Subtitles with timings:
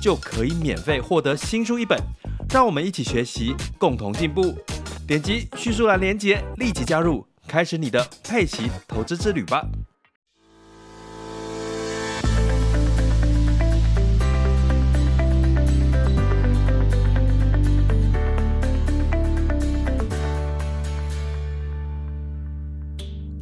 [0.00, 1.98] 就可以免费获得新书一本。
[2.50, 4.56] 让我们一起学习，共同进步。
[5.06, 9.62] 点击叙述栏连接，立即加入，开始你的佩奇投资之旅吧。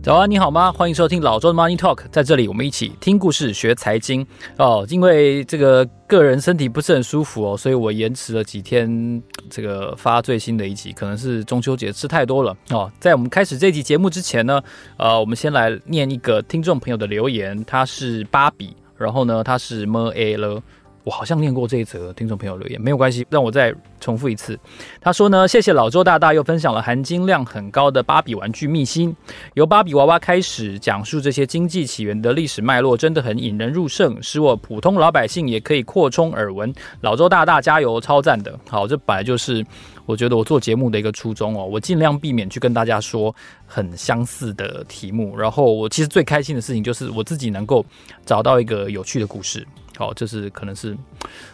[0.06, 0.70] 早安，你好吗？
[0.70, 4.24] 欢迎收听老周的 Money Talk，在这里我们一起听故事学财经
[4.56, 4.86] 哦。
[4.88, 12.88] 因为这个个人身体不是很舒服哦，所以我延迟了几天这个发最新的一集，可能是中秋节吃太多了哦。
[13.00, 14.62] 在我们开始这集节目之前呢，
[14.96, 20.62] 呃，我们先来念一个听众朋友的留言，他是芭比，然后呢，他是 M A 了。
[21.06, 24.58] 我好像念过这一则听众朋友留言，没有关系，让我再重复一次。
[25.00, 29.14] 他说呢，谢谢老周大大又分享了含金量很高的芭比玩具秘辛，
[29.54, 36.74] 由芭比娃娃开始讲述这些经济起源的历史脉络，真的很引人入胜，使我普通老百姓也可以扩充耳闻。
[37.02, 38.58] 老周大大加油，超赞的。
[38.68, 39.64] 好，这本来就是
[40.06, 43.34] 我觉得我做节目的一个初衷哦，我尽量避免去跟大家说
[43.66, 47.84] 很相似的题目，然后我其实最开心的事情就是我自己能够
[48.24, 49.66] 找到一个有趣的故事。
[49.96, 50.94] 好，这是可能是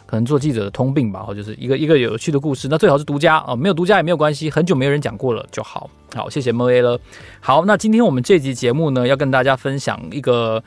[0.04, 5.88] 可能做记者的通病吧，或就是一个一个有趣的故事，那最好是独家啊，没有独家也没有关系，很久没有人讲过了就好。
[6.12, 7.00] 好，谢谢 MA 了。
[7.40, 10.62] 好，那今天我们这集节目呢，要跟大家分享一个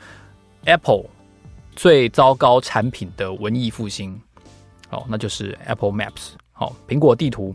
[0.64, 1.04] Apple
[1.76, 4.18] 最糟糕产品的文艺复兴。
[4.88, 6.32] 好，那就是 Apple Maps。
[6.52, 7.54] 好，苹果地图。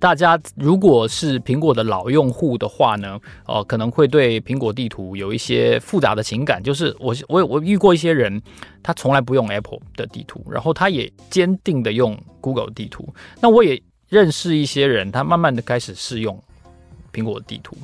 [0.00, 6.62] 大家如果是苹果的老用户的话呢，呃，可能会对苹果地图有一些复杂的情感。
[6.62, 8.40] 就是我我我遇过一些人，
[8.82, 13.06] 他从来不用 Apple 的地图，然后他也坚定的用 Google 地图。
[13.42, 16.42] 那我也认识一些人，他慢慢的开始试用
[17.12, 17.76] 苹果地图。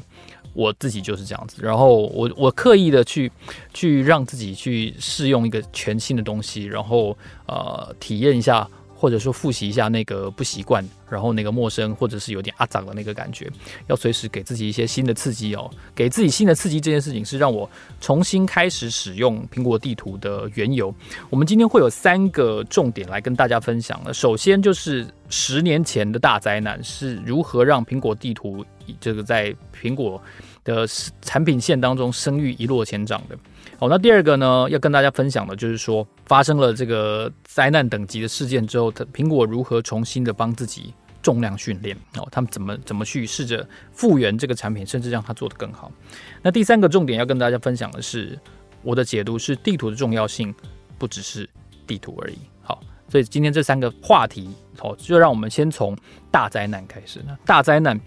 [0.54, 3.30] 我自己就是这样子，然后我我刻意的去
[3.74, 7.14] 去让自己去试用一个全新的东西，然后
[7.46, 8.66] 呃体验一下。
[8.96, 13.50] 或者说复习一下那个不习惯，然后那个陌生，或者是有点阿长的那个感觉，
[13.88, 15.70] 要随时给自己一些新的刺激哦。
[15.94, 17.68] 给自己新的刺激这件事情是让我
[18.00, 20.92] 重新开始使用苹果地图的缘由。
[21.28, 24.14] 我们今天会有三个重点来跟大家分享的。
[24.14, 28.64] 首先就是十年前的大灾难是如何让苹果地图
[28.98, 30.20] 这个在苹果
[30.64, 30.86] 的
[31.20, 33.36] 产品线当中声誉一落千丈的。
[33.78, 45.92] 好，那第二个呢，要跟大家分享的就是说，发生了这个灾难等级的事件之后，苹果如何重新的帮自己重量训练哦，他们怎么怎么去试着复原这个产品，甚至让它做得更好。
[46.40, 48.38] 那第三个重点要跟大家分享的是，
[48.82, 50.54] 我的解读是地图的重要性
[50.96, 51.46] 不只是
[51.86, 52.38] 地图而已。
[52.62, 55.94] 好，所以今天这三个话题，好，就让我们先从
[56.30, 57.20] 大灾难开始。
[57.26, 58.00] 那大灾难，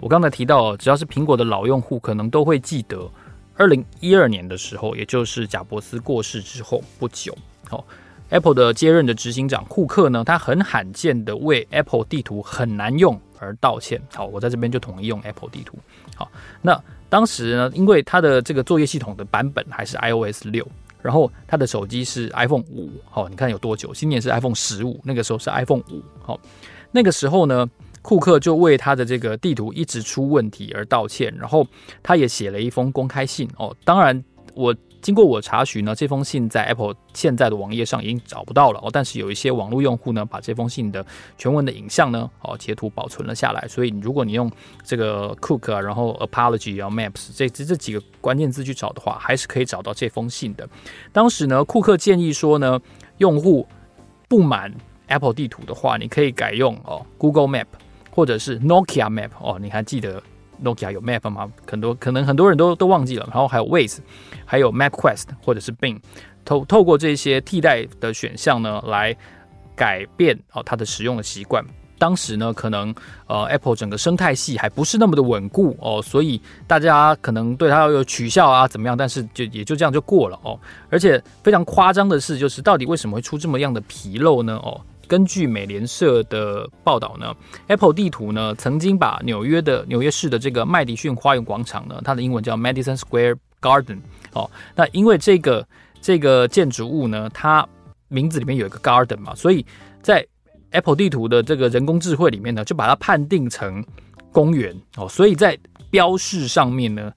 [0.00, 3.08] 我刚才提到，只要是苹果的老用户，可能都会记得。
[3.62, 7.32] 二零一二年的时候，也就是贾伯斯过世之后不久，
[7.68, 7.86] 好
[8.30, 14.02] ，Apple 的接任的执行长库克呢，他很罕见的为 Apple 地图很难用而道歉。
[14.12, 15.78] 好，我在这边就统一用 Apple 地图。
[16.16, 16.28] 好，
[16.60, 16.76] 那
[17.08, 20.66] 当时呢，因为他的这个作业系统的版本还是 iOS 六，
[21.00, 22.90] 然后他的手机是 iPhone 五。
[23.08, 23.94] 好，你看有多久？
[23.94, 26.02] 今年是 iPhone 十五，那个时候是 iPhone 五。
[26.20, 26.36] 好，
[26.90, 27.70] 那个时候呢，
[28.02, 31.66] 库克就为他的这个地图一直出问题而道歉，然后
[32.02, 33.74] 他也写了一封公开信哦。
[33.84, 34.22] 当然，
[34.54, 38.90] 我经过我查询呢，这封信在 Apple 现在的网页上已经找不到了哦。
[38.92, 41.04] 但是有一些网络用户呢，把这封信的
[41.38, 43.66] 全文的影像呢，哦截图保存了下来。
[43.68, 44.50] 所以如果你用
[44.84, 50.68] 这个 Cook 啊，然后 Apology 然后 Maps 这这这几个关键字去找的话，还是可以找到这封信的。
[51.12, 52.80] 当时呢，库克建议说呢，
[53.18, 53.66] 用户
[54.28, 54.72] 不满
[55.06, 57.66] Apple 地图的话，你可以改用哦 Google Map。
[58.14, 60.22] 或者是 Nokia Map 哦，你还记得
[60.62, 61.50] Nokia 有 Map 吗？
[61.66, 63.26] 很多可能很多人都都忘记了。
[63.32, 63.98] 然后还有 Waze，
[64.44, 65.98] 还有 MapQuest 或者是 Bing，
[66.44, 69.16] 透透过这些替代的选项呢，来
[69.74, 71.64] 改变哦它的使用的习惯。
[71.98, 72.94] 当时呢，可能
[73.28, 78.96] 呃 Apple 整个生态系还不是那么的稳固哦，所以大家可能对它要有取笑啊怎么样？
[78.96, 80.58] 但是就也就这样就过了哦。
[80.90, 84.56] 而且非常夸张的是，就是到底为什么会出这么样的纰漏呢？
[84.64, 84.80] 哦。
[85.12, 87.34] 根据美联社的报道呢
[87.66, 93.98] ，Apple 地图呢曾经把纽约的纽约市的这个麦迪逊花园广场呢，它的英文叫 Madison Square Garden
[94.32, 95.68] 哦，那因为这个
[96.00, 97.68] 这个建筑物呢，它
[98.08, 99.66] 名字里面有一个 garden 嘛，所以
[100.00, 100.26] 在
[100.70, 103.84] Apple 地图的这个人工智慧里面呢，就把它判定成
[104.32, 105.58] 公园哦，所以在
[105.90, 107.12] 标示上面呢，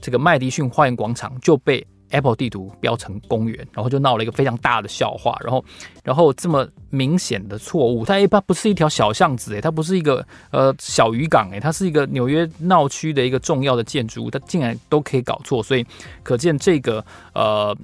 [0.00, 5.36] 这个麦迪逊花园广场就被 Apple 地图标成公园，然后就闹了一个非常大的笑话。
[5.42, 5.64] 然后，
[6.04, 15.86] 然后这么明显的错误，它一般不是一条小巷子诶，它不是一个呃小渔港诶，它是一个纽约闹区的一个重要的建筑物，它竟然都可以搞错，所以
[16.22, 17.76] 可见这个呃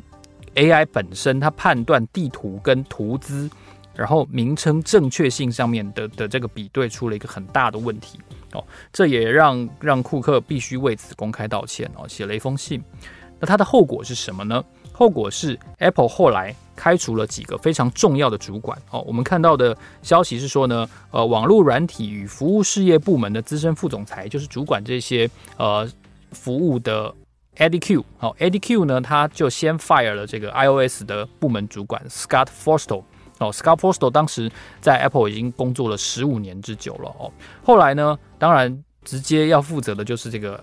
[0.55, 3.49] AI 本身它判断地图跟图资，
[3.94, 8.19] 然后名称正确性上面的的这个比对出了一个很大的问题
[8.52, 12.82] 哦，这也让让库克必须为此公开道歉哦，写了一封信。
[13.38, 14.65] 那它的后果是什么呢？
[14.93, 19.05] 后果是 Apple 后来开除了几个非常重要的主管哦。
[19.06, 25.29] 我们看到的消息是说呢，呃，网络软体与服务事业部门的资深副总裁，就是主管这些
[25.59, 25.87] 呃
[26.33, 27.15] 服务的
[27.59, 33.05] EDQ 哦，EDQ 呢，他就先 fire 了这个 iOS 的部门主管 Scott Forstall
[33.38, 34.50] 哦，Scott Forstall 当时
[34.81, 37.31] 在 Apple 已经工作了十五年之久了哦。
[37.62, 40.59] 后来呢，当然直接要负责的就是这个。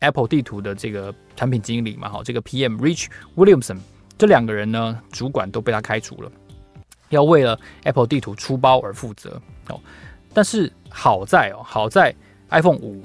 [0.00, 3.78] Apple 地图的这个产品经理嘛，哈，这个 PM Rich Williamson
[4.18, 6.30] 这两个人呢，主管都被他开除了，
[7.08, 9.80] 要为了 Apple 地图出包而负责哦。
[10.32, 12.14] 但是好在哦，好在
[12.50, 13.02] iPhone 五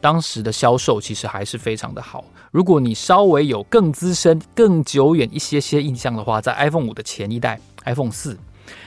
[0.00, 2.24] 当时的销售其实还是非常的好。
[2.50, 8.38] 如果你稍微有更资深、更久远一些些印象的话，在 iPhone 五的前一代 iPhone 四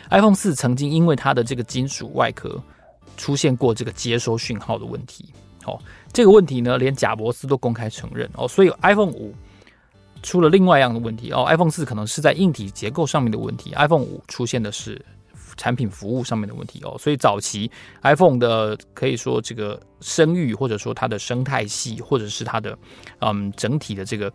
[0.09, 2.61] ，iPhone 四曾经因为它的这个金属外壳
[3.17, 5.33] 出现过这个接收讯号的问题。
[5.67, 5.77] 哦，
[6.11, 9.35] 这个问题呢，连贾伯斯都公开承认哦，所以 iPhone 五
[10.23, 14.99] 出了另外一样的问题哦，iPhone 四可能是在硬体结构上面的问题，iPhone 五出现的是
[15.57, 17.69] 产品服务上面的问题哦，所以早期
[18.01, 22.77] iPhone 的可以说这个声誉或者说它的生态系或者是它的
[23.19, 24.31] 嗯整体的这个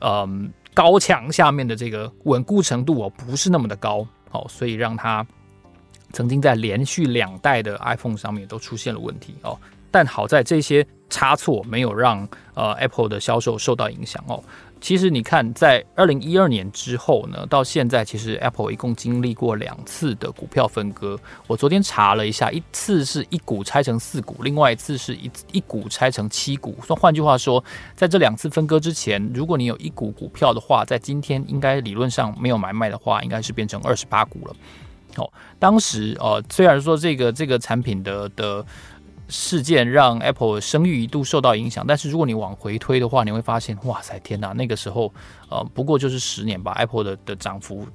[0.00, 5.26] 嗯高墙下面的这个稳固程度哦不是那么的高哦，所以让它
[6.12, 9.58] 曾经在连续两代的 iPhone 上面都出现了问题哦。
[9.90, 14.42] 但好在这些差错没有让呃 Apple 的销售受到影响哦。
[14.80, 21.18] 其实你看，在二零一二年之后呢，到现在其实 Apple 一共经历过两次的股票分割。
[21.48, 26.78] 我昨天查了一下，一次是一股拆成四股，另外一次是一一股拆成七股。
[26.88, 27.62] 那换句话说，
[27.96, 34.54] 在这两次分割之前，如果你有一股股票的话，在今天应该理论上没有买卖的话，应该是变成二十八股了。
[35.16, 38.64] 哦，当时呃，虽然说这个这个产品的的。
[39.28, 45.12] 事件让 Apple 声誉一度受到影响，但是如果你往回推的话，你会发现，哇塞，天哪，那个时候，
[45.50, 47.86] 呃，不过就是十年吧，Apple 的的涨幅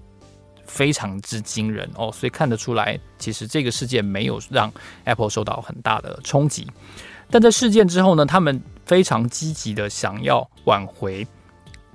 [0.66, 4.72] 非常之惊人哦，所以看得出来，其实这个事件没有让
[5.06, 6.68] Apple 受到很大的冲击。
[7.30, 11.28] 但在事件之后呢，他们非常积极的想要挽回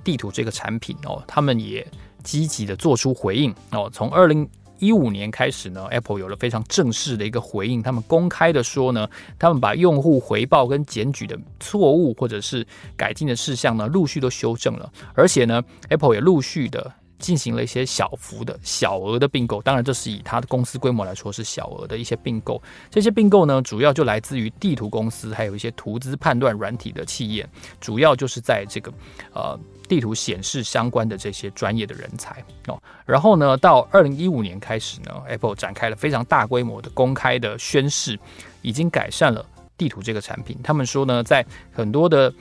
[0.03, 1.87] 地图这个产品哦，他们也
[2.23, 4.49] 积极的做出回应哦，从二零。
[4.79, 7.83] 一五年开始呢，Apple 有了非常正式的一个回应。
[7.83, 12.65] 他们公开的说呢，他们把用户回报跟检举的错误或者是
[12.95, 14.91] 改进的事项呢，陆续都修正了。
[15.13, 19.61] 而且呢，Apple 也陆续的进行了一些小幅的小额的并购。
[19.61, 22.61] 当然，这是以它的公司规模来说是小额的一些并购。
[22.89, 27.47] 这些并购呢，主要就来自于地图公司，还有一些图资判断软体的企业，
[27.81, 28.93] 主要就是在这个
[29.33, 29.59] 呃。
[29.89, 38.17] 地图显示相关的这些专业的人才哦，然后呢，到二零一五年开始呢，Apple 展开了非常大规模的公开的宣示，
[38.61, 39.43] 已经改善了
[39.75, 40.57] 地图这个产品。
[40.63, 41.43] 他们说呢，在
[41.73, 42.31] 很多的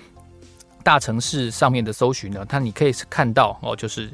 [0.85, 4.11] 大城市上面的搜寻呢，它你可以看到哦，就是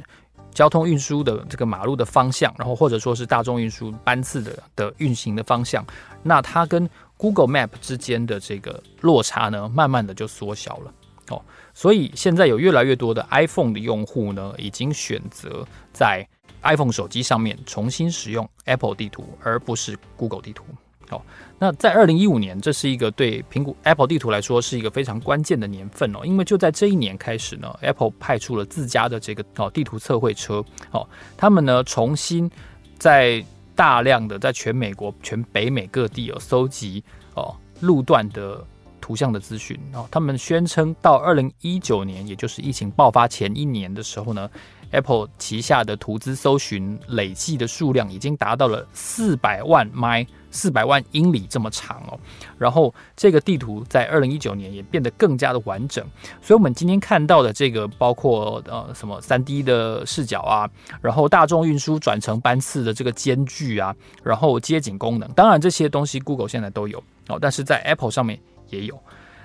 [0.52, 5.84] 交通运输的这个马路的方向，然后或者说是大众运输班次的的运行的方向，
[6.22, 10.92] 那它跟 Google Map 之间的这个落差呢，慢慢的就缩小了
[11.30, 11.42] 哦。
[11.74, 16.26] 所以现在有越来越多的 iPhone 的用户呢，已经选择在
[16.62, 20.64] iPhone 手机上面重新使用 Apple 地图，而不是 Google 地图。
[21.08, 21.22] 好，
[21.58, 32.50] 那在二零一五年，这是一个对苹果 Apple 地图来说是一个非常关键的年份哦，因为就在这一年开始呢，Apple 派出了自家的这个哦地图测绘车哦，他们呢重新
[32.98, 37.02] 在大量的在全美国、全北美各地有搜集
[37.34, 38.64] 哦路段的。
[39.04, 44.48] 图像的资讯哦，他们宣称到二零一九年，也就是疫情爆发前一年的时候呢
[44.92, 52.18] ，Apple 旗下的图资搜寻累计的数量已经达到了四百万 My 四百万英里这么长哦。
[52.56, 56.02] 然后这个地图在二零一九年也变得更加的完整，
[56.40, 60.66] 所以我们今天看到的这个包括呃什么三 D 的视角啊，
[61.02, 68.40] 然后大众运输转乘班次的这个间距啊，然后街景功能，当然这些东西 Google 现在都有哦，但是在 Apple 上面。
[68.70, 68.98] 也有，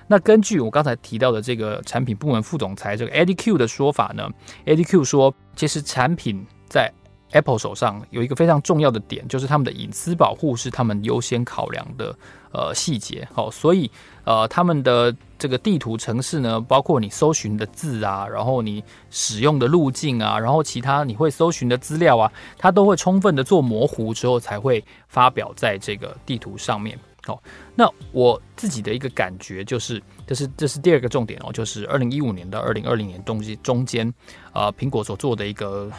[0.06, 4.28] 那根据我刚才提到的这个产品部门副总裁这个 Eddy Cue 的说法呢
[4.66, 6.92] ，Eddy Cue 说，其实产品在
[7.32, 12.16] Apple 手上有一个非常重要的点，就是他们的隐私保护是他们优先考量的
[12.52, 13.28] 呃细节。
[13.32, 13.88] 好，所以
[14.24, 26.98] 呃他们的这个地图城市呢，包括你搜寻的字啊，然后你使用的路径啊，然后其他你会搜寻的资料啊，它都会充分的做模糊之后才会发表在这个地图上面。
[27.24, 27.42] 好，
[27.74, 34.12] 那我自己的一个感觉就是，这是这是第二个重点哦，就是二零一五年到二零二零年东西中间，
[34.52, 35.90] 呃，苹果所做的一个。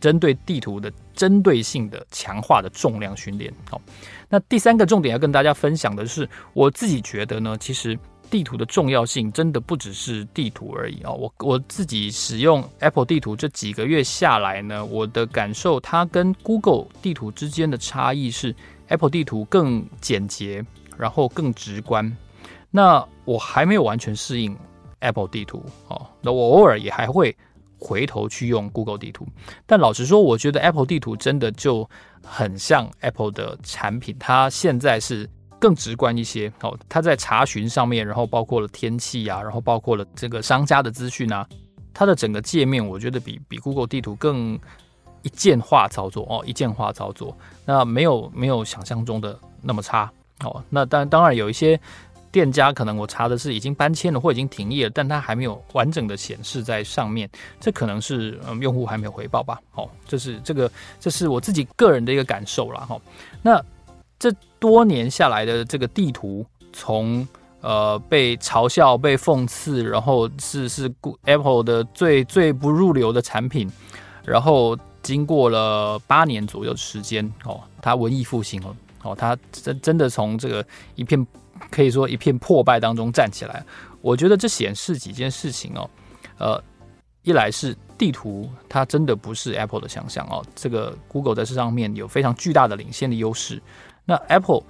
[0.00, 3.54] 针对地图的针对性的强化的重量训练。
[3.70, 3.80] 好，
[4.28, 7.96] 那第三个重点要跟大家分享的是，我自己觉得呢，其实
[8.28, 11.12] 地图的重要性真的不只是地图而已啊。
[11.12, 18.52] 我我自己使用 Apple 地图这几个月下来呢，我的感受，它跟 Google 地图之间的差异是
[18.92, 20.64] ，Apple 地图更简洁，
[20.96, 22.16] 然后更直观。
[22.70, 24.56] 那我还没有完全适应
[25.00, 27.36] Apple 地图哦，那我偶尔也还会。
[27.84, 29.26] 回头去用 Google 地图，
[29.66, 31.90] 但老实说，我觉得 Apple 地图真的就
[32.24, 36.46] 很像 Apple 的产品，它现在是更直观一些。
[36.60, 41.44] 哦，它在查询上面，然后包括了天气啊，然后包括了这个商家的资讯啊，
[41.92, 44.56] 它的整个界面，我觉得比比 Google 地图更
[45.22, 50.10] 一键化操作哦，一键化操作，那没有没有想象中的那么差
[50.44, 50.62] 哦。
[50.70, 51.78] 那当当然有一些。
[52.32, 57.28] 店家可能我查的是已经搬迁了或已经停业了，但它还没有完整的显示在上面，
[57.60, 59.60] 这可能是嗯用户还没有回报吧。
[59.70, 62.98] 好，这是这个这是我自己个人的一个感受了哈。
[63.42, 63.62] 那
[64.18, 67.28] 这多年下来的这个地图，从
[67.60, 70.90] 呃被嘲笑、被讽刺，然后是是
[71.24, 73.70] Apple 的最最不入流的产品，
[74.24, 81.26] 然后经过了八年左右的时间哦，它文艺复兴了哦，它真真的从这个一片。
[81.70, 83.64] 可以说一片破败当中站起来，
[84.00, 85.88] 我觉得这显示几件事情哦，
[86.36, 86.60] 呃，
[87.22, 93.62] 一来是地图它真的不是 Apple 的强项哦，这个 Google 在这上面有非常巨大的领先的优势，
[94.04, 94.64] 那 Apple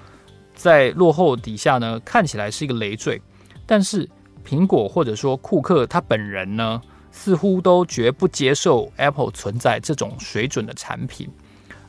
[0.55, 3.23] 在落后底下呢，看起来是一个累赘，
[3.65, 4.07] 但是
[4.45, 6.79] 苹果或者说库克他本人呢，
[7.13, 11.31] 似乎都绝不接受 Apple 存在这种水准的产品。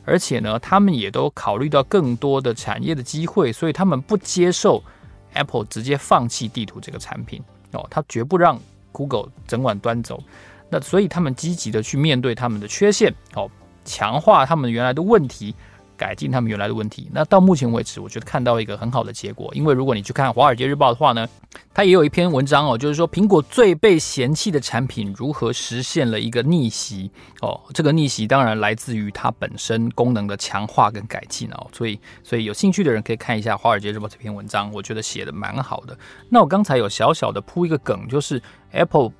[0.04, 4.84] 而且呢，他们也都考虑到更多的产业的机会，所以他们不接受
[5.32, 8.60] Apple 直接放弃地图这个产品哦，他绝不让
[8.92, 10.22] Google 整晚端走。
[10.68, 13.50] 那所以他们积极的去面对他们的缺陷，哦，
[13.84, 15.54] 强化他们原来的问题。
[15.96, 17.08] 改进他们原来的问题。
[17.12, 19.50] 那到目前为止，我觉得看到一个很好的结果。
[19.54, 21.28] 因为如果你去看《华尔街日报》的话呢，
[21.72, 27.10] 它也有一篇文章哦，就是说苹果最被嫌弃的产品如何实现了一个逆袭
[27.40, 27.60] 哦。
[27.72, 31.66] 这个逆袭当然来自于它本身功能的强化跟改进哦。
[31.72, 35.96] 所以，所以有兴趣的人可以看一下《华尔街日报》这篇文章，我觉得写的蛮好的。
[36.28, 39.12] 那我刚才有小小的铺一个梗，就是 Apple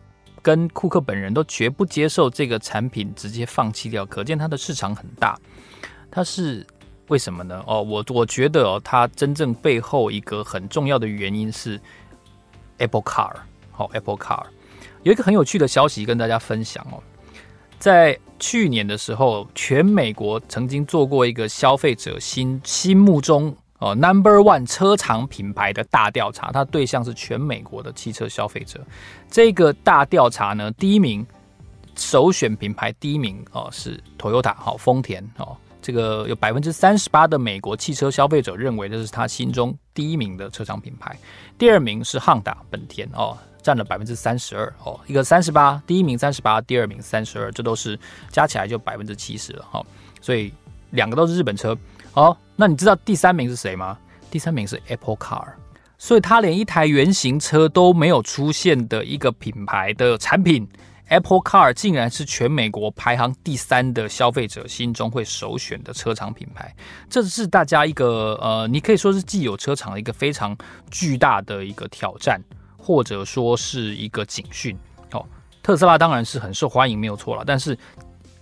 [0.42, 5.38] 跟库克本人都绝不接受这个产品直接放弃掉，可见它的市场很大。
[6.14, 6.64] 它是
[7.08, 7.60] 为什么呢？
[7.66, 11.80] 哦，我我觉得哦，它真正背后一个很重要的原因是
[12.78, 13.32] Apple Car。
[13.72, 14.44] 好，Apple Car
[15.02, 17.02] 有一个很有趣的消息跟大家分享哦，
[17.80, 28.80] 在去年的时候，全美国曾经做过一个消费者心心目中哦 Number One 车厂品牌的大调查，它对象是全美国的汽车消费者。
[29.28, 31.26] 这个大调查呢，第一名
[31.96, 35.56] 首选品牌第一名哦是 Toyota，好，丰田哦。
[35.84, 41.14] 这个有百分之三十八的美国汽车消费者认为这是他心中第一名的车厂品牌，
[41.58, 48.00] 第二名是汉达本田哦，占了百分之三十二哦，一个三十八，第一名三十八，第二名三十二，这都是
[48.30, 49.86] 加起来就百分之七十了哈、哦，
[50.22, 50.50] 所以
[50.92, 51.76] 两个都是日本车。
[52.14, 53.98] 哦，那你知道第三名是谁吗？
[54.30, 55.48] 第三名是 Apple Car，
[55.98, 60.66] 所以它连一台原型车都没有出现的一个品牌的产品。
[61.08, 66.74] Apple Car 竟然是全美国排行第三的消费者心中会首选的车厂品牌，
[67.10, 70.56] 这是大家一个呃，你可以说是既有车厂的一个非常
[70.90, 72.40] 巨大的一个挑战，
[72.78, 74.76] 或者说是一个警讯。
[75.12, 75.24] 哦，
[75.62, 77.76] 特斯拉当然是很受欢迎，没有错了，但是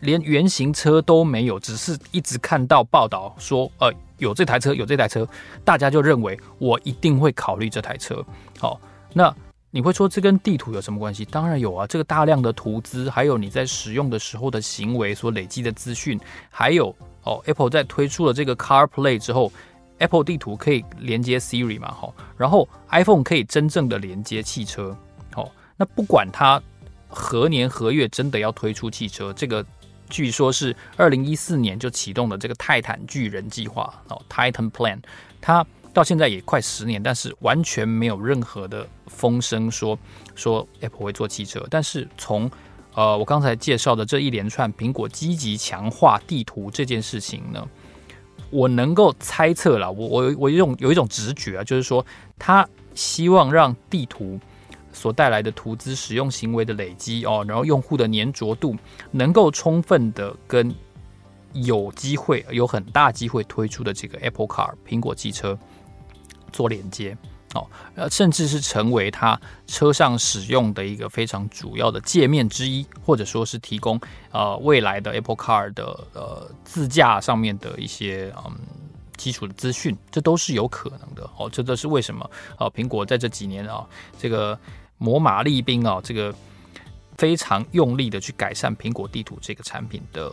[0.00, 5.28] 连原型车都没有，只是一直看到报道说，呃，有这台车，有这台车，
[5.64, 8.24] 大家就认为我一定会考虑这台车。
[8.58, 8.80] 好，
[9.12, 9.34] 那。
[9.74, 11.24] 你会说这跟地图有什么关系？
[11.24, 19.50] 当然有啊，这个大量的图资，还有你在使用的时候的行为所累积的资讯，还有哦，Apple 在推出了这个 CarPlay 之后
[19.96, 24.94] ，Apple 地图可以连接 Siri 嘛，好，然后 iPhone 可以真正的连接汽车，
[25.32, 26.62] 好，那不管它
[27.08, 29.64] 何年何月真的要推出汽车，这个
[30.10, 34.98] 据说是二零一四年就启动的这个泰坦巨人计划哦，Titan Plan，
[35.40, 35.66] 它。
[35.92, 39.98] 到现在也快十年，但是完全没有任何的风声说
[40.34, 41.66] 说 Apple 会做汽车。
[41.70, 42.50] 但是从
[42.94, 47.66] 呃，我刚才介绍的这一连串苹果积极强化地图这件事情呢，
[48.50, 52.04] 我能够猜测了，我我我有一种有一种直觉啊，就是说，
[52.38, 54.38] 他希望让地图
[54.92, 58.76] 所带来的图资使用行为的累积哦，然后用户的粘着度
[59.10, 60.74] 能够充分的跟
[61.54, 65.58] 有机会有很大机会推出的这个 Apple Car 苹果汽车
[66.52, 67.16] 做连接。
[67.54, 78.56] 哦，呃，甚至是成为它车上使用的一个非常主要的界面之一，或者说是提供呃未来的 Apple Car 的呃自驾上面的一些嗯
[79.18, 81.28] 基础的资讯，这都是有可能的。
[81.36, 83.86] 哦，这都是为什么哦苹果在这几年啊
[84.18, 84.58] 这个
[84.98, 86.34] 秣马厉兵啊这个
[87.18, 90.32] 非常用力的去改善苹果地图这个产品的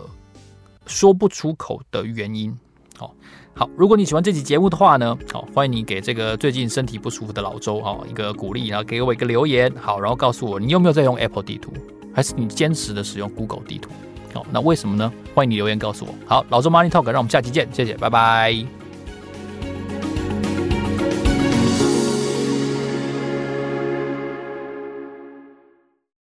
[0.87, 2.57] 说不出口的原因。
[2.99, 3.11] 哦。
[3.53, 11.71] 好，如果你喜欢这期节目的话呢，好，欢迎你给这个最近身体不舒服的老周啊一个鼓励，然后给我一个留言，好，然后告诉我你有没有在用 Apple 地图，
[12.13, 13.89] 还是你坚持的使用 Google 地图？
[14.33, 15.11] 好，那为什么呢？
[15.33, 16.13] 欢迎你留言告诉我。
[16.25, 18.78] 好，老周 Money Talk，让我们下期见，谢谢，拜拜。